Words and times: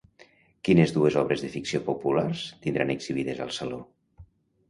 Quines 0.67 0.93
dues 0.95 1.17
obres 1.21 1.43
de 1.45 1.49
ficció 1.55 1.81
populars 1.89 2.45
tindran 2.65 2.93
exhibicions 2.95 3.43
al 3.45 3.51
saló? 3.59 3.77